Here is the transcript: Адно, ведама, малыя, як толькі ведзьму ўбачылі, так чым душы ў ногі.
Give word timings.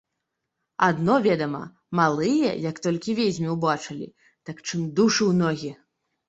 Адно, 0.85 1.17
ведама, 1.25 1.59
малыя, 1.99 2.51
як 2.69 2.75
толькі 2.87 3.15
ведзьму 3.19 3.53
ўбачылі, 3.59 4.07
так 4.45 4.57
чым 4.67 4.81
душы 5.03 5.23
ў 5.31 5.39
ногі. 5.45 5.71